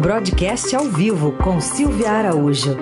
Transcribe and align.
Broadcast 0.00 0.76
ao 0.76 0.84
vivo 0.84 1.32
com 1.32 1.60
Silvia 1.60 2.12
Araújo. 2.12 2.76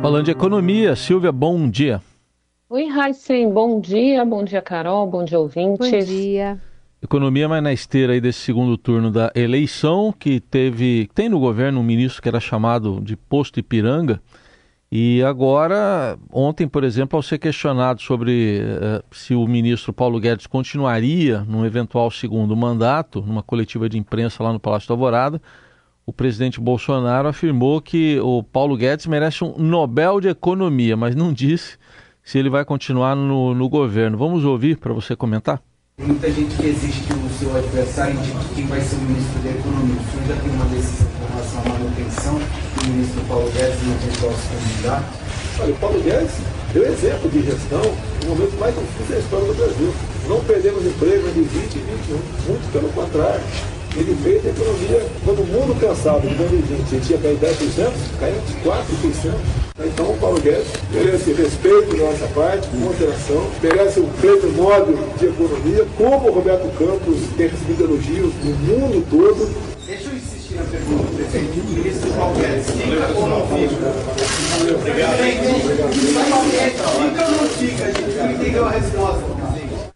Falando 0.00 0.24
de 0.26 0.30
economia, 0.30 0.94
Silvia, 0.94 1.32
bom 1.32 1.68
dia. 1.68 2.00
Oi, 2.70 2.84
Heisen, 2.84 3.52
bom 3.52 3.80
dia, 3.80 4.24
bom 4.24 4.44
dia, 4.44 4.62
Carol, 4.62 5.08
bom 5.08 5.24
dia, 5.24 5.36
ouvintes. 5.36 5.90
Bom 5.90 5.98
dia. 5.98 6.60
Economia 7.02 7.48
mais 7.48 7.60
na 7.60 7.72
esteira 7.72 8.12
aí 8.12 8.20
desse 8.20 8.38
segundo 8.38 8.78
turno 8.78 9.10
da 9.10 9.32
eleição, 9.34 10.14
que 10.16 10.38
teve, 10.38 11.10
tem 11.12 11.28
no 11.28 11.40
governo 11.40 11.80
um 11.80 11.84
ministro 11.84 12.22
que 12.22 12.28
era 12.28 12.38
chamado 12.38 13.00
de 13.02 13.16
Posto 13.16 13.58
Ipiranga, 13.58 14.22
e 14.94 15.22
agora, 15.22 16.18
ontem, 16.30 16.68
por 16.68 16.84
exemplo, 16.84 17.16
ao 17.16 17.22
ser 17.22 17.38
questionado 17.38 18.02
sobre 18.02 18.60
uh, 18.60 19.02
se 19.10 19.34
o 19.34 19.46
ministro 19.46 19.90
Paulo 19.90 20.20
Guedes 20.20 20.46
continuaria 20.46 21.40
num 21.48 21.64
eventual 21.64 22.10
segundo 22.10 22.54
mandato, 22.54 23.22
numa 23.22 23.42
coletiva 23.42 23.88
de 23.88 23.96
imprensa 23.96 24.42
lá 24.42 24.52
no 24.52 24.60
Palácio 24.60 24.88
da 24.88 24.92
Alvorada, 24.92 25.40
o 26.04 26.12
presidente 26.12 26.60
Bolsonaro 26.60 27.26
afirmou 27.26 27.80
que 27.80 28.20
o 28.20 28.42
Paulo 28.42 28.76
Guedes 28.76 29.06
merece 29.06 29.42
um 29.42 29.54
Nobel 29.56 30.20
de 30.20 30.28
Economia, 30.28 30.94
mas 30.94 31.14
não 31.14 31.32
disse 31.32 31.78
se 32.22 32.38
ele 32.38 32.50
vai 32.50 32.62
continuar 32.62 33.16
no, 33.16 33.54
no 33.54 33.70
governo. 33.70 34.18
Vamos 34.18 34.44
ouvir 34.44 34.76
para 34.76 34.92
você 34.92 35.16
comentar? 35.16 35.62
Muita 36.04 36.28
gente 36.32 36.56
que 36.56 36.66
exige 36.66 37.00
que 37.02 37.14
o 37.14 37.30
seu 37.38 37.56
adversário 37.56 38.14
indique 38.18 38.54
quem 38.56 38.66
vai 38.66 38.80
ser 38.80 38.96
o 38.96 39.06
ministro 39.06 39.38
da 39.38 39.50
Economia. 39.50 39.94
O 39.94 40.10
senhor 40.10 40.26
já 40.26 40.42
tem 40.42 40.50
uma 40.50 40.64
decisão 40.64 41.06
com 41.14 41.26
relação 41.30 41.60
à 41.62 41.68
manutenção 41.78 42.34
do 42.34 42.88
ministro 42.90 43.20
Paulo 43.28 43.50
Guedes 43.52 43.78
no 43.86 43.94
eventual 43.94 44.34
candidato? 44.34 45.04
Olha, 45.60 45.72
o 45.72 45.76
Paulo 45.78 46.02
Guedes 46.02 46.34
deu 46.74 46.82
exemplo 46.90 47.30
de 47.30 47.42
gestão 47.42 47.86
no 48.18 48.34
momento 48.34 48.58
mais 48.58 48.74
difícil 48.74 49.14
da 49.14 49.18
história 49.20 49.46
do 49.46 49.54
Brasil. 49.54 49.94
Não 50.26 50.40
perdemos 50.42 50.84
emprego 50.84 51.28
em 51.28 51.42
20 51.42 51.70
e 51.70 51.78
21, 51.78 52.18
muito 52.50 52.72
pelo 52.72 52.88
contrário. 52.90 53.44
Ele 53.94 54.18
fez 54.24 54.44
a 54.44 54.48
economia, 54.50 55.06
quando 55.24 55.38
o 55.38 55.46
mundo 55.46 55.78
cansado 55.78 56.26
de 56.26 56.34
2020 56.34 57.06
tinha 57.06 57.18
caído 57.18 57.46
10%, 57.46 57.92
caiu 58.18 58.40
de 58.42 58.54
4%. 58.58 59.61
Então 59.78 60.12
o 60.12 60.18
Paulo 60.18 60.40
Guedes 60.40 60.70
merece 60.92 61.32
respeito 61.32 61.96
da 61.96 62.04
nossa 62.04 62.26
parte, 62.28 62.68
moderação, 62.76 63.50
merece 63.62 64.00
um 64.00 64.08
prêmio 64.20 64.52
Nobel 64.52 64.98
de 65.18 65.26
economia, 65.26 65.86
como 65.96 66.28
o 66.28 66.32
Roberto 66.32 66.68
Campos 66.78 67.18
tem 67.36 67.48
recebido 67.48 67.84
elogios 67.84 68.34
no 68.44 68.50
mundo 68.50 69.06
todo. 69.08 69.72
Deixa 69.86 70.08
eu 70.10 70.14
insistir 70.14 70.54
na 70.56 70.64
pergunta, 70.64 71.04
presidente. 71.14 71.60
O 71.60 71.64
ministro 71.64 72.10
Paulo 72.12 72.34
Guedes 72.38 72.70
fica 72.70 73.18
ou 73.18 73.28
não 73.28 73.46
fica? 73.48 74.74
Obrigado. 74.74 75.16
Fica 76.92 77.24
ou 77.24 77.30
não 77.32 77.48
fica? 77.48 77.84
A 77.84 77.92
gente 77.92 78.16
não 78.16 78.32
entendeu 78.32 78.64
a 78.66 78.70
resposta, 78.70 79.24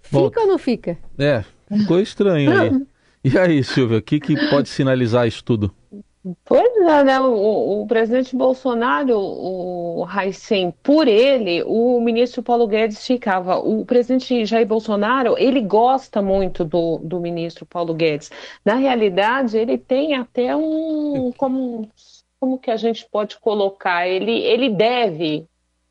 Fica 0.03 0.41
ou 0.41 0.47
não 0.47 0.59
fica? 0.59 0.99
É, 1.19 1.45
ficou 1.77 2.01
estranho 2.01 2.51
aí. 2.61 2.87
E 3.25 3.37
aí, 3.37 3.63
Silvia, 3.65 3.99
o 3.99 4.03
que, 4.03 4.21
que 4.21 4.37
pode 4.51 4.69
sinalizar 4.69 5.27
isso 5.27 5.43
tudo? 5.45 5.73
Pois 6.45 6.77
é, 6.77 7.05
né? 7.05 7.21
O, 7.21 7.83
o 7.83 7.87
presidente 7.87 8.35
Bolsonaro, 8.35 9.17
o 9.17 10.05
Heisen, 10.09 10.73
por 10.83 11.07
ele, 11.07 11.63
o 11.63 12.01
ministro 12.01 12.43
Paulo 12.43 12.67
Guedes 12.67 13.07
ficava. 13.07 13.59
O 13.59 13.85
presidente 13.85 14.45
Jair 14.45 14.67
Bolsonaro, 14.67 15.37
ele 15.39 15.61
gosta 15.61 16.21
muito 16.21 16.65
do, 16.65 16.99
do 16.99 17.21
ministro 17.21 17.65
Paulo 17.65 17.95
Guedes. 17.95 18.31
Na 18.65 18.75
realidade, 18.75 19.57
ele 19.57 19.79
tem 19.79 20.15
até 20.17 20.57
um. 20.57 21.31
Como, 21.37 21.89
como 22.41 22.59
que 22.59 22.73
a 22.73 22.77
gente 22.77 23.07
pode 23.09 23.39
colocar? 23.39 24.09
Ele, 24.09 24.33
ele 24.33 24.71
deve 24.71 25.47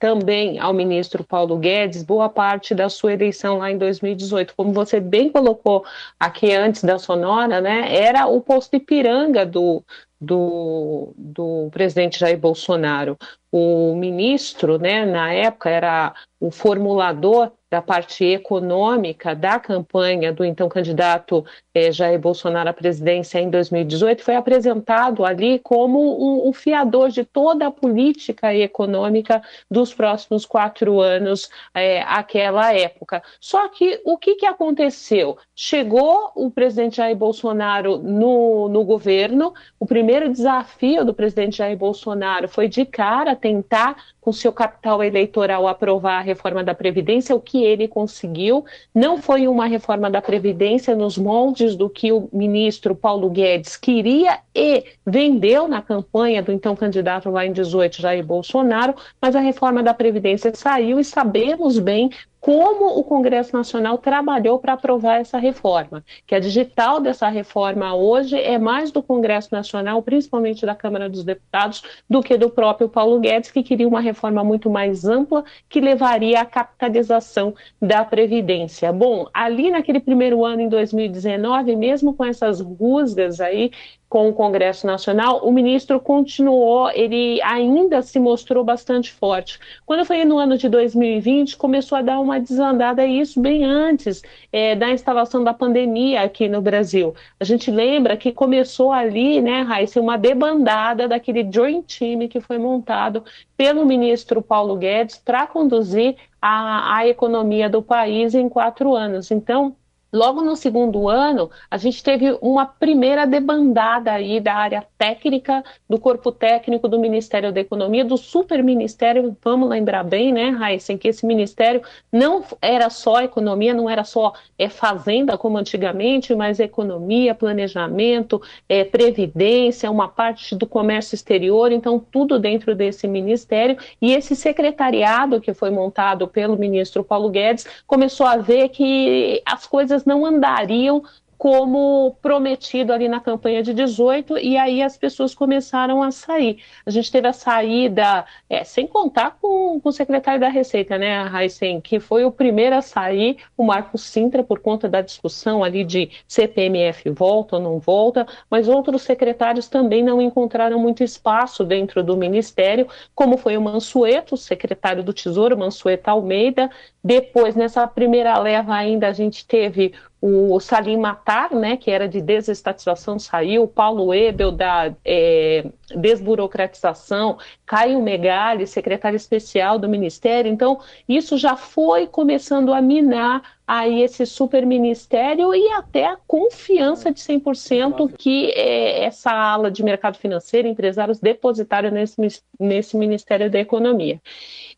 também 0.05 0.59
ao 0.59 0.71
ministro 0.71 1.23
Paulo 1.23 1.57
Guedes 1.57 2.03
boa 2.03 2.29
parte 2.29 2.75
da 2.75 2.89
sua 2.89 3.13
eleição 3.13 3.57
lá 3.57 3.71
em 3.71 3.77
2018. 3.79 4.53
Como 4.55 4.71
você 4.71 4.99
bem 4.99 5.31
colocou 5.31 5.83
aqui 6.19 6.53
antes 6.53 6.83
da 6.83 6.99
Sonora, 6.99 7.59
né, 7.59 7.87
era 7.91 8.27
o 8.27 8.39
posto 8.39 8.75
Ipiranga 8.75 9.43
do, 9.43 9.83
do, 10.21 11.11
do 11.17 11.69
presidente 11.71 12.19
Jair 12.19 12.37
Bolsonaro. 12.37 13.17
O 13.51 13.95
ministro, 13.95 14.77
né, 14.77 15.07
na 15.07 15.33
época, 15.33 15.71
era 15.71 16.13
o 16.39 16.51
formulador 16.51 17.51
da 17.75 17.81
parte 17.81 18.23
econômica 18.23 19.35
da 19.35 19.59
campanha 19.59 20.31
do 20.31 20.45
então 20.45 20.69
candidato 20.69 21.43
eh, 21.73 21.91
Jair 21.91 22.17
Bolsonaro 22.17 22.69
à 22.69 22.73
presidência 22.73 23.37
em 23.37 23.49
2018 23.49 24.23
foi 24.23 24.35
apresentado 24.37 25.25
ali 25.25 25.59
como 25.59 25.99
um, 25.99 26.47
um, 26.47 26.53
fiador 26.53 27.09
de 27.09 27.25
toda 27.25 27.67
a 27.67 27.71
política 27.71 28.55
econômica 28.55 29.41
dos 29.69 29.93
próximos 29.93 30.45
quatro 30.45 31.01
anos 31.01 31.49
eh, 31.73 32.01
àquela 32.07 32.73
época. 32.73 33.21
Só 33.41 33.67
que 33.67 33.99
o 34.05 34.17
que, 34.17 34.35
que 34.35 34.45
aconteceu? 34.45 35.37
Chegou 35.53 36.31
o 36.33 36.49
presidente 36.49 36.95
Jair 36.95 37.15
Bolsonaro 37.15 37.97
no, 37.97 38.69
no 38.69 38.85
governo, 38.85 39.53
o 39.77 39.85
primeiro 39.85 40.31
desafio 40.31 41.03
do 41.03 41.13
presidente 41.13 41.57
Jair 41.57 41.77
Bolsonaro 41.77 42.47
foi 42.47 42.69
de 42.69 42.85
cara 42.85 43.35
tentar 43.35 43.97
com 44.21 44.31
seu 44.31 44.53
capital 44.53 45.03
eleitoral 45.03 45.67
aprovar 45.67 46.19
a 46.19 46.21
reforma 46.21 46.63
da 46.63 46.73
Previdência, 46.73 47.35
o 47.35 47.41
que 47.41 47.64
ele 47.65 47.87
conseguiu. 47.87 48.63
Não 48.93 49.21
foi 49.21 49.47
uma 49.47 49.65
reforma 49.65 50.09
da 50.09 50.21
Previdência 50.21 50.95
nos 50.95 51.17
moldes 51.17 51.75
do 51.75 51.89
que 51.89 52.11
o 52.11 52.29
ministro 52.31 52.95
Paulo 52.95 53.29
Guedes 53.29 53.75
queria 53.75 54.39
e 54.53 54.83
vendeu 55.05 55.67
na 55.67 55.81
campanha 55.81 56.41
do 56.41 56.51
então 56.51 56.75
candidato 56.75 57.29
lá 57.29 57.45
em 57.45 57.51
18, 57.51 58.01
Jair 58.01 58.25
Bolsonaro, 58.25 58.95
mas 59.21 59.35
a 59.35 59.39
reforma 59.39 59.81
da 59.81 59.93
Previdência 59.93 60.51
saiu 60.53 60.99
e 60.99 61.03
sabemos 61.03 61.79
bem 61.79 62.09
como 62.45 62.99
o 62.99 63.03
Congresso 63.03 63.57
Nacional 63.57 63.97
trabalhou 63.97 64.59
para 64.59 64.73
aprovar 64.73 65.19
essa 65.19 65.39
reforma, 65.39 66.05
que 66.27 66.35
a 66.35 66.39
digital 66.39 66.99
dessa 66.99 67.27
reforma 67.27 67.95
hoje 67.95 68.39
é 68.39 68.59
mais 68.59 68.91
do 68.91 69.01
Congresso 69.01 69.49
Nacional, 69.51 69.99
principalmente 70.03 70.63
da 70.63 70.75
Câmara 70.75 71.09
dos 71.09 71.23
Deputados, 71.23 71.81
do 72.07 72.21
que 72.21 72.37
do 72.37 72.47
próprio 72.47 72.87
Paulo 72.87 73.19
Guedes, 73.19 73.49
que 73.49 73.63
queria 73.63 73.87
uma 73.87 73.99
reforma 73.99 74.43
muito 74.43 74.69
mais 74.69 75.05
ampla, 75.05 75.43
que 75.67 75.81
levaria 75.81 76.39
à 76.39 76.45
capitalização 76.45 77.55
da 77.81 78.05
Previdência. 78.05 78.93
Bom, 78.93 79.25
ali 79.33 79.71
naquele 79.71 79.99
primeiro 79.99 80.45
ano, 80.45 80.61
em 80.61 80.69
2019, 80.69 81.75
mesmo 81.75 82.13
com 82.13 82.23
essas 82.23 82.61
rusgas 82.61 83.41
aí 83.41 83.71
com 84.07 84.29
o 84.29 84.33
Congresso 84.33 84.85
Nacional, 84.85 85.39
o 85.45 85.51
ministro 85.51 85.99
continuou, 85.99 86.89
ele 86.91 87.41
ainda 87.41 88.01
se 88.01 88.19
mostrou 88.19 88.63
bastante 88.63 89.11
forte. 89.11 89.59
Quando 89.85 90.05
foi 90.05 90.23
no 90.23 90.37
ano 90.37 90.57
de 90.57 90.69
2020, 90.69 91.57
começou 91.57 91.97
a 91.97 92.01
dar 92.01 92.19
uma 92.19 92.39
desandada, 92.39 93.05
e 93.05 93.19
isso 93.19 93.41
bem 93.41 93.65
antes 93.65 94.21
é, 94.51 94.75
da 94.75 94.91
instalação 94.91 95.43
da 95.43 95.53
pandemia 95.53 96.21
aqui 96.21 96.47
no 96.47 96.61
Brasil. 96.61 97.13
A 97.39 97.43
gente 97.43 97.71
lembra 97.71 98.15
que 98.15 98.31
começou 98.31 98.91
ali, 98.91 99.41
né, 99.41 99.61
Raíssa, 99.63 99.99
uma 99.99 100.17
debandada 100.17 101.07
daquele 101.07 101.43
Dream 101.43 101.81
Team 101.81 102.27
que 102.27 102.39
foi 102.39 102.57
montado 102.57 103.23
pelo 103.57 103.85
ministro 103.85 104.41
Paulo 104.41 104.75
Guedes 104.75 105.17
para 105.17 105.47
conduzir 105.47 106.15
a, 106.41 106.97
a 106.97 107.07
economia 107.07 107.69
do 107.69 107.81
país 107.81 108.35
em 108.35 108.47
quatro 108.47 108.95
anos. 108.95 109.31
Então, 109.31 109.75
Logo 110.15 110.41
no 110.41 110.55
segundo 110.55 111.09
ano, 111.09 111.51
a 111.69 111.75
gente 111.75 112.01
teve 112.01 112.37
uma 112.41 112.65
primeira 112.65 113.27
debandada 113.27 114.13
aí 114.13 114.39
da 114.39 114.53
área 114.53 114.87
técnica, 114.97 115.61
do 115.89 115.99
corpo 115.99 116.31
técnico 116.31 116.87
do 116.87 116.97
Ministério 116.97 117.51
da 117.51 117.59
Economia, 117.59 118.05
do 118.05 118.15
superministério, 118.15 119.35
vamos 119.43 119.67
lembrar 119.67 120.05
bem, 120.05 120.31
né, 120.31 120.51
Raíssa, 120.51 120.97
que 120.97 121.09
esse 121.09 121.25
ministério 121.25 121.81
não 122.09 122.45
era 122.61 122.89
só 122.89 123.23
economia, 123.23 123.73
não 123.73 123.89
era 123.89 124.05
só 124.05 124.31
é, 124.57 124.69
fazenda 124.69 125.37
como 125.37 125.57
antigamente, 125.57 126.33
mas 126.33 126.61
economia, 126.61 127.35
planejamento, 127.35 128.41
é, 128.69 128.85
previdência, 128.85 129.91
uma 129.91 130.07
parte 130.07 130.55
do 130.55 130.65
comércio 130.65 131.13
exterior, 131.13 131.73
então 131.73 131.99
tudo 131.99 132.39
dentro 132.39 132.73
desse 132.73 133.05
ministério. 133.05 133.77
E 134.01 134.13
esse 134.13 134.33
secretariado 134.33 135.41
que 135.41 135.53
foi 135.53 135.71
montado 135.71 136.25
pelo 136.25 136.55
ministro 136.57 137.03
Paulo 137.03 137.29
Guedes 137.29 137.67
começou 137.85 138.25
a 138.25 138.37
ver 138.37 138.69
que 138.69 139.43
as 139.45 139.67
coisas 139.67 140.04
não 140.05 140.25
andariam 140.25 141.03
como 141.37 142.15
prometido 142.21 142.93
ali 142.93 143.07
na 143.07 143.19
campanha 143.19 143.61
de 143.61 143.73
18, 143.73 144.37
e 144.37 144.57
aí 144.57 144.81
as 144.81 144.97
pessoas 144.97 145.33
começaram 145.33 146.01
a 146.01 146.11
sair. 146.11 146.59
A 146.85 146.89
gente 146.89 147.11
teve 147.11 147.27
a 147.27 147.33
saída, 147.33 148.25
é, 148.49 148.63
sem 148.63 148.87
contar 148.87 149.37
com, 149.41 149.79
com, 149.79 149.89
o 149.89 149.91
secretário 149.91 150.39
da 150.39 150.49
Receita, 150.49 150.97
né, 150.97 151.23
Raíssen, 151.23 151.81
que 151.81 151.99
foi 151.99 152.25
o 152.25 152.31
primeiro 152.31 152.75
a 152.75 152.81
sair, 152.81 153.37
o 153.57 153.63
Marco 153.63 153.97
Sintra, 153.97 154.43
por 154.43 154.59
conta 154.59 154.87
da 154.87 155.01
discussão 155.01 155.63
ali 155.63 155.83
de 155.83 156.09
CPMF 156.27 157.09
volta 157.09 157.55
ou 157.57 157.61
não 157.61 157.79
volta, 157.79 158.25
mas 158.49 158.67
outros 158.67 159.01
secretários 159.01 159.67
também 159.67 160.03
não 160.03 160.21
encontraram 160.21 160.79
muito 160.79 161.03
espaço 161.03 161.63
dentro 161.63 162.03
do 162.03 162.15
Ministério, 162.17 162.87
como 163.13 163.37
foi 163.37 163.57
o 163.57 163.61
Mansueto, 163.61 164.37
secretário 164.37 165.03
do 165.03 165.13
Tesouro, 165.13 165.57
Mansueto 165.57 166.09
Almeida. 166.09 166.69
Depois, 167.03 167.55
nessa 167.55 167.87
primeira 167.87 168.37
leva 168.39 168.73
ainda, 168.73 169.07
a 169.07 169.13
gente 169.13 169.45
teve 169.45 169.93
o 170.27 170.59
Salim 170.59 170.97
Matar, 170.97 171.53
né, 171.53 171.77
que 171.77 171.91
era 171.91 172.07
de 172.09 172.19
desestatização, 172.19 173.19
saiu, 173.19 173.67
Paulo 173.67 174.11
Ebel, 174.11 174.51
da 174.51 174.91
é, 175.05 175.63
desburocratização, 175.95 177.37
Caio 177.63 178.01
Megali, 178.01 178.65
secretário 178.65 179.15
especial 179.15 179.77
do 179.77 179.87
Ministério. 179.87 180.51
Então, 180.51 180.79
isso 181.07 181.37
já 181.37 181.55
foi 181.55 182.07
começando 182.07 182.73
a 182.73 182.81
minar 182.81 183.43
aí 183.67 184.01
esse 184.01 184.25
superministério 184.25 185.53
e 185.53 185.67
até 185.73 186.07
a 186.07 186.17
confiança 186.27 187.11
de 187.11 187.19
100% 187.19 188.11
que 188.17 188.49
é, 188.55 189.03
essa 189.03 189.31
ala 189.31 189.69
de 189.69 189.83
mercado 189.83 190.17
financeiro, 190.17 190.67
empresários 190.67 191.19
depositaram 191.19 191.91
nesse, 191.91 192.41
nesse 192.59 192.97
Ministério 192.97 193.51
da 193.51 193.59
Economia. 193.59 194.19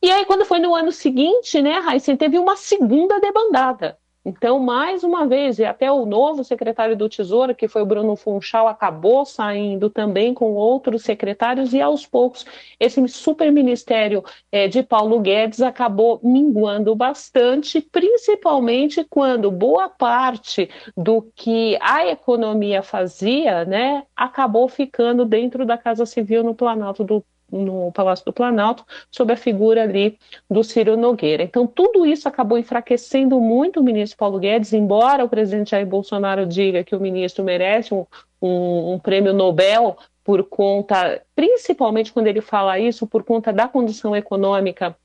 E 0.04 0.12
aí, 0.12 0.26
quando 0.26 0.44
foi 0.44 0.60
no 0.60 0.76
ano 0.76 0.92
seguinte, 0.92 1.62
né, 1.62 1.80
Raíssa, 1.80 2.18
teve 2.18 2.38
uma 2.38 2.58
segunda 2.58 3.18
debandada. 3.22 3.98
Então, 4.28 4.60
mais 4.60 5.06
uma 5.06 5.26
vez, 5.26 5.58
e 5.58 5.64
até 5.64 5.90
o 5.90 6.06
novo 6.06 6.44
secretário 6.44 6.98
do 6.98 7.08
Tesouro, 7.08 7.56
que 7.56 7.66
foi 7.70 7.82
o 7.82 7.86
Bruno 7.86 8.14
Funchal, 8.18 8.68
acabou 8.68 9.26
saindo 9.26 9.90
também 9.90 10.34
com 10.34 10.52
outros 10.52 11.04
secretários, 11.04 11.74
e 11.74 11.80
aos 11.80 12.06
poucos 12.06 12.46
esse 12.78 13.08
superministério 13.08 14.22
é, 14.52 14.68
de 14.68 14.84
Paulo 14.84 15.22
Guedes 15.22 15.62
acabou 15.62 16.20
minguando 16.22 16.94
bastante, 16.94 17.80
principalmente 17.80 19.02
quando 19.10 19.50
boa 19.50 19.88
parte 19.88 20.70
do 20.98 21.22
que 21.34 21.78
a 21.80 22.06
economia 22.06 22.84
fazia 22.84 23.64
né, 23.64 24.04
acabou 24.14 24.68
ficando 24.68 25.24
dentro 25.24 25.66
da 25.66 25.78
Casa 25.78 26.06
Civil 26.06 26.44
no 26.44 26.54
Planalto 26.54 27.02
do 27.02 27.24
no 27.52 27.92
Palácio 27.92 28.26
do 28.26 28.34
Planalto, 28.34 28.86
sob 29.12 29.34
a 29.34 29.38
figura 29.38 29.84
ali 29.84 30.18
do 30.50 30.64
Ciro 30.64 30.98
Nogueira. 30.98 31.44
Então, 31.44 31.66
tudo 31.66 32.06
isso 32.06 32.28
acabou 32.28 32.58
enfraquecendo 32.58 33.40
muito 33.40 33.80
o 33.80 33.84
ministro 33.84 34.18
Paulo 34.18 34.40
Guedes, 34.40 34.74
embora 34.74 35.24
o 35.24 35.30
presidente 35.30 35.72
Jair 35.72 35.88
Bolsonaro 35.88 36.46
diga 36.46 36.84
que 36.84 36.96
o 36.96 37.00
ministro 37.00 37.44
merece 37.44 37.94
um, 37.94 38.06
um, 38.42 38.94
um 38.94 39.00
prêmio 39.00 39.34
Nobel 39.34 39.98
por 40.24 40.44
conta, 40.44 41.22
principalmente 41.34 42.12
quando 42.12 42.28
ele 42.28 42.42
fala 42.42 42.78
isso, 42.78 43.08
por 43.08 43.24
conta 43.24 43.54
da 43.54 43.68
condição 43.68 44.14
econômica 44.16 44.96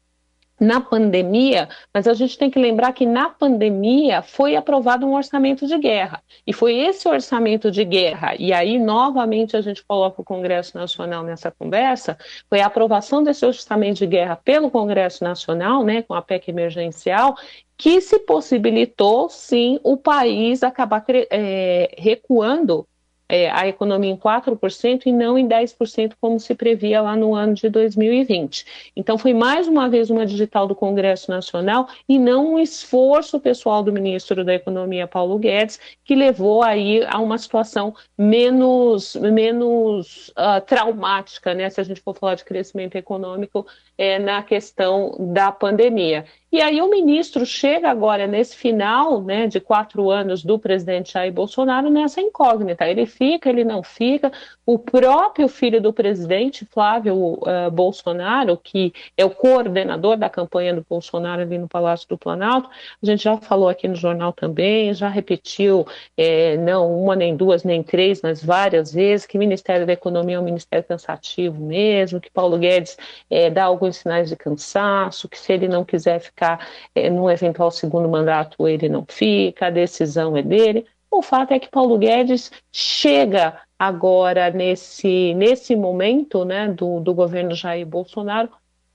na 0.62 0.80
pandemia, 0.80 1.68
mas 1.92 2.06
a 2.06 2.14
gente 2.14 2.38
tem 2.38 2.48
que 2.48 2.56
lembrar 2.56 2.92
que 2.92 3.04
na 3.04 3.28
pandemia 3.28 4.22
foi 4.22 4.54
aprovado 4.54 5.04
um 5.04 5.14
orçamento 5.14 5.66
de 5.66 5.76
guerra. 5.76 6.22
E 6.46 6.52
foi 6.52 6.78
esse 6.78 7.08
orçamento 7.08 7.68
de 7.68 7.84
guerra, 7.84 8.36
e 8.38 8.52
aí 8.52 8.78
novamente 8.78 9.56
a 9.56 9.60
gente 9.60 9.84
coloca 9.84 10.22
o 10.22 10.24
Congresso 10.24 10.78
Nacional 10.78 11.24
nessa 11.24 11.50
conversa, 11.50 12.16
foi 12.48 12.60
a 12.60 12.66
aprovação 12.66 13.24
desse 13.24 13.44
orçamento 13.44 13.98
de 13.98 14.06
guerra 14.06 14.36
pelo 14.36 14.70
Congresso 14.70 15.24
Nacional, 15.24 15.82
né, 15.82 16.02
com 16.02 16.14
a 16.14 16.22
PEC 16.22 16.50
emergencial, 16.50 17.34
que 17.76 18.00
se 18.00 18.20
possibilitou, 18.20 19.28
sim, 19.28 19.80
o 19.82 19.96
país 19.96 20.62
acabar 20.62 21.04
é, 21.08 21.92
recuando 21.98 22.86
é, 23.32 23.50
a 23.50 23.66
economia 23.66 24.10
em 24.10 24.16
4% 24.16 25.06
e 25.06 25.12
não 25.12 25.38
em 25.38 25.48
10%, 25.48 26.12
como 26.20 26.38
se 26.38 26.54
previa 26.54 27.00
lá 27.00 27.16
no 27.16 27.34
ano 27.34 27.54
de 27.54 27.66
2020. 27.70 28.92
Então, 28.94 29.16
foi 29.16 29.32
mais 29.32 29.66
uma 29.66 29.88
vez 29.88 30.10
uma 30.10 30.26
digital 30.26 30.66
do 30.66 30.74
Congresso 30.74 31.30
Nacional 31.30 31.88
e 32.06 32.18
não 32.18 32.52
um 32.52 32.58
esforço 32.58 33.40
pessoal 33.40 33.82
do 33.82 33.90
ministro 33.90 34.44
da 34.44 34.52
Economia, 34.52 35.06
Paulo 35.06 35.38
Guedes, 35.38 35.80
que 36.04 36.14
levou 36.14 36.62
aí 36.62 37.02
a 37.06 37.18
uma 37.20 37.38
situação 37.38 37.94
menos, 38.18 39.16
menos 39.16 40.28
uh, 40.36 40.60
traumática, 40.66 41.54
né, 41.54 41.70
se 41.70 41.80
a 41.80 41.84
gente 41.84 42.02
for 42.02 42.14
falar 42.14 42.34
de 42.34 42.44
crescimento 42.44 42.96
econômico, 42.96 43.66
é, 43.96 44.18
na 44.18 44.42
questão 44.42 45.16
da 45.18 45.50
pandemia. 45.50 46.26
E 46.52 46.60
aí 46.60 46.82
o 46.82 46.90
ministro 46.90 47.46
chega 47.46 47.88
agora 47.88 48.26
nesse 48.26 48.54
final 48.54 49.22
né, 49.22 49.46
de 49.46 49.58
quatro 49.58 50.10
anos 50.10 50.44
do 50.44 50.58
presidente 50.58 51.14
Jair 51.14 51.32
Bolsonaro 51.32 51.88
nessa 51.88 52.20
incógnita. 52.20 52.86
Ele 52.86 53.06
fica, 53.06 53.48
ele 53.48 53.64
não 53.64 53.82
fica. 53.82 54.30
O 54.66 54.78
próprio 54.78 55.48
filho 55.48 55.80
do 55.80 55.94
presidente, 55.94 56.66
Flávio 56.66 57.14
uh, 57.16 57.70
Bolsonaro, 57.72 58.54
que 58.58 58.92
é 59.16 59.24
o 59.24 59.30
coordenador 59.30 60.18
da 60.18 60.28
campanha 60.28 60.74
do 60.74 60.84
Bolsonaro 60.86 61.40
ali 61.40 61.56
no 61.56 61.66
Palácio 61.66 62.06
do 62.06 62.18
Planalto, 62.18 62.68
a 63.02 63.06
gente 63.06 63.22
já 63.24 63.38
falou 63.38 63.70
aqui 63.70 63.88
no 63.88 63.94
jornal 63.96 64.30
também, 64.30 64.92
já 64.92 65.08
repetiu, 65.08 65.86
é, 66.18 66.58
não 66.58 66.94
uma, 67.02 67.16
nem 67.16 67.34
duas, 67.34 67.64
nem 67.64 67.82
três, 67.82 68.20
mas 68.20 68.44
várias 68.44 68.92
vezes, 68.92 69.24
que 69.24 69.38
Ministério 69.38 69.86
da 69.86 69.94
Economia 69.94 70.36
é 70.36 70.38
um 70.38 70.44
ministério 70.44 70.84
cansativo 70.86 71.64
mesmo, 71.64 72.20
que 72.20 72.30
Paulo 72.30 72.58
Guedes 72.58 72.98
é, 73.30 73.48
dá 73.48 73.64
alguns 73.64 73.96
sinais 73.96 74.28
de 74.28 74.36
cansaço, 74.36 75.30
que 75.30 75.38
se 75.38 75.50
ele 75.50 75.66
não 75.66 75.82
quiser 75.82 76.20
ficar 76.20 76.41
ficar 76.42 76.66
é, 76.94 77.08
num 77.08 77.30
eventual 77.30 77.70
segundo 77.70 78.08
mandato, 78.08 78.66
ele 78.66 78.88
não 78.88 79.06
fica, 79.08 79.66
a 79.66 79.70
decisão 79.70 80.36
é 80.36 80.42
dele. 80.42 80.86
O 81.10 81.22
fato 81.22 81.52
é 81.52 81.58
que 81.58 81.70
Paulo 81.70 81.98
Guedes 81.98 82.50
chega 82.72 83.60
agora 83.78 84.50
nesse, 84.50 85.34
nesse 85.34 85.76
momento 85.76 86.44
né, 86.44 86.68
do, 86.68 87.00
do 87.00 87.14
governo 87.14 87.54
Jair 87.54 87.86
Bolsonaro 87.86 88.50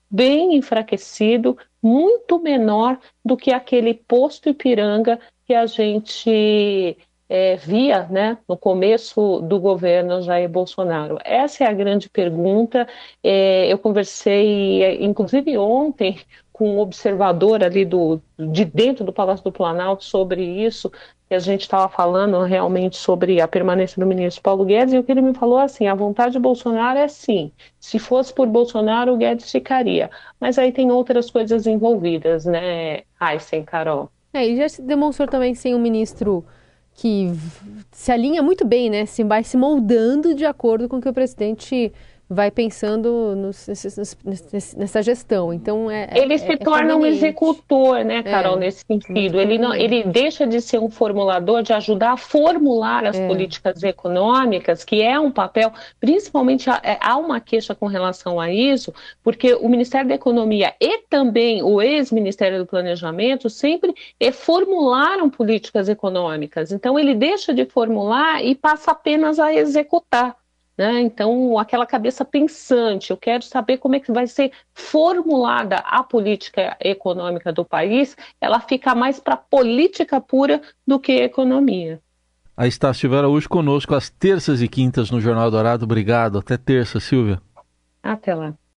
bem 0.09 0.55
enfraquecido, 0.55 1.57
muito 1.81 2.39
menor 2.39 2.97
do 3.23 3.37
que 3.37 3.51
aquele 3.51 3.93
posto 3.93 4.49
Ipiranga 4.49 5.19
que 5.45 5.53
a 5.53 5.65
gente 5.65 6.97
é, 7.29 7.55
via 7.57 8.07
né, 8.07 8.37
no 8.47 8.57
começo 8.57 9.41
do 9.41 9.59
governo 9.59 10.21
Jair 10.21 10.49
Bolsonaro? 10.49 11.17
Essa 11.23 11.65
é 11.65 11.67
a 11.67 11.73
grande 11.73 12.09
pergunta. 12.09 12.87
É, 13.23 13.71
eu 13.71 13.77
conversei, 13.77 15.03
inclusive 15.03 15.57
ontem, 15.57 16.19
com 16.57 16.71
um 16.71 16.79
observador 16.79 17.63
ali 17.63 17.85
do, 17.85 18.19
de 18.37 18.65
dentro 18.65 19.05
do 19.05 19.13
Palácio 19.13 19.43
do 19.43 19.51
Planalto 19.51 20.03
sobre 20.03 20.43
isso, 20.43 20.91
que 21.29 21.35
a 21.35 21.39
gente 21.39 21.61
estava 21.61 21.87
falando 21.87 22.41
realmente 22.41 22.97
sobre 22.97 23.39
a 23.39 23.47
permanência 23.47 23.99
do 23.99 24.07
ministro 24.07 24.41
Paulo 24.41 24.65
Guedes, 24.65 24.93
e 24.93 24.97
o 24.97 25.03
que 25.03 25.11
ele 25.11 25.21
me 25.21 25.35
falou 25.35 25.59
assim, 25.59 25.87
a 25.87 25.93
vontade 25.93 26.31
de 26.31 26.39
Bolsonaro 26.39 26.97
é 26.97 27.07
sim, 27.07 27.51
se 27.79 27.99
fosse 27.99 28.33
por 28.33 28.47
Bolsonaro, 28.47 29.13
o 29.13 29.17
Guedes 29.17 29.51
ficaria. 29.51 30.09
Mas 30.39 30.57
aí 30.57 30.71
tem 30.71 30.91
outras 30.91 31.29
coisas 31.29 31.67
envolvidas, 31.67 32.45
né, 32.45 33.01
Aysen, 33.19 33.63
Carol? 33.63 34.09
É, 34.33 34.47
e 34.47 34.57
já 34.57 34.67
se 34.67 34.81
demonstrou 34.81 35.27
também 35.27 35.53
sem 35.53 35.75
um 35.75 35.79
ministro 35.79 36.43
que 36.95 37.31
se 37.91 38.11
alinha 38.11 38.41
muito 38.41 38.65
bem, 38.65 38.89
né, 38.89 39.05
se 39.05 39.23
vai 39.23 39.43
se 39.43 39.55
moldando 39.57 40.33
de 40.33 40.45
acordo 40.45 40.89
com 40.89 40.97
o 40.97 41.01
que 41.01 41.09
o 41.09 41.13
presidente 41.13 41.93
vai 42.29 42.51
pensando 42.51 43.35
nos, 43.35 43.67
nessa 44.75 45.01
gestão. 45.01 45.53
Então 45.53 45.89
é, 45.89 46.09
é 46.11 46.19
ele 46.19 46.33
é, 46.33 46.37
se 46.37 46.51
é, 46.51 46.57
torna 46.57 46.95
um 46.95 47.05
executor, 47.05 48.03
né, 48.03 48.21
Carol, 48.21 48.57
é, 48.57 48.59
nesse 48.59 48.83
sentido. 48.85 49.39
Ele 49.39 49.57
não, 49.57 49.73
ele 49.73 50.03
deixa 50.03 50.45
de 50.45 50.59
ser 50.59 50.79
um 50.79 50.89
formulador, 50.89 51.63
de 51.63 51.71
ajudar 51.73 52.13
a 52.13 52.17
formular 52.17 53.05
as 53.05 53.17
é. 53.17 53.27
políticas 53.27 53.81
econômicas, 53.81 54.83
que 54.83 55.01
é 55.01 55.17
um 55.19 55.31
papel, 55.31 55.71
principalmente 55.99 56.69
há 56.69 57.17
uma 57.17 57.39
queixa 57.39 57.73
com 57.73 57.87
relação 57.87 58.39
a 58.39 58.51
isso, 58.51 58.93
porque 59.23 59.53
o 59.53 59.69
Ministério 59.69 60.09
da 60.09 60.15
Economia 60.15 60.73
e 60.81 61.03
também 61.09 61.63
o 61.63 61.81
ex-Ministério 61.81 62.57
do 62.59 62.65
Planejamento 62.65 63.49
sempre 63.49 63.95
formularam 64.33 65.29
políticas 65.29 65.87
econômicas. 65.87 66.71
Então 66.71 66.99
ele 66.99 67.15
deixa 67.15 67.53
de 67.53 67.65
formular 67.65 68.43
e 68.43 68.53
passa 68.53 68.91
apenas 68.91 69.39
a 69.39 69.53
executar. 69.53 70.35
Né? 70.77 71.01
Então, 71.01 71.57
aquela 71.57 71.85
cabeça 71.87 72.23
pensante, 72.23 73.09
eu 73.09 73.17
quero 73.17 73.43
saber 73.43 73.77
como 73.77 73.95
é 73.95 73.99
que 73.99 74.11
vai 74.11 74.27
ser 74.27 74.51
formulada 74.73 75.77
a 75.77 76.03
política 76.03 76.77
econômica 76.79 77.51
do 77.51 77.65
país, 77.65 78.15
ela 78.39 78.59
fica 78.59 78.93
mais 78.93 79.19
para 79.19 79.35
política 79.35 80.21
pura 80.21 80.61
do 80.85 80.99
que 80.99 81.13
economia. 81.13 81.99
A 82.55 82.65
Estácio 82.65 83.01
Silvia 83.01 83.19
Araújo 83.19 83.47
conosco 83.47 83.93
às 83.93 84.09
terças 84.09 84.61
e 84.61 84.67
quintas 84.67 85.11
no 85.11 85.21
Jornal 85.21 85.51
Dourado. 85.51 85.85
Obrigado. 85.85 86.39
Até 86.39 86.57
terça, 86.57 86.99
Silvia. 86.99 87.39
Até 88.01 88.33
lá. 88.33 88.57